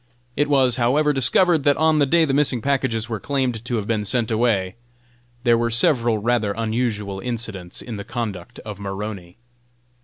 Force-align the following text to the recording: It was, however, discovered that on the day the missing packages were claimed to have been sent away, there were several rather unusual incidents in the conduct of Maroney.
It 0.35 0.49
was, 0.49 0.77
however, 0.77 1.13
discovered 1.13 1.61
that 1.63 1.77
on 1.77 1.99
the 1.99 2.07
day 2.07 2.25
the 2.25 2.33
missing 2.33 2.59
packages 2.59 3.07
were 3.07 3.19
claimed 3.19 3.63
to 3.63 3.75
have 3.75 3.85
been 3.85 4.03
sent 4.03 4.31
away, 4.31 4.73
there 5.43 5.59
were 5.59 5.69
several 5.69 6.17
rather 6.17 6.53
unusual 6.53 7.19
incidents 7.19 7.83
in 7.83 7.97
the 7.97 8.03
conduct 8.03 8.57
of 8.65 8.79
Maroney. 8.79 9.37